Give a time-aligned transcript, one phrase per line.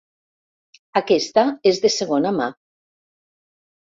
[1.01, 2.47] Aquesta és de segona mà.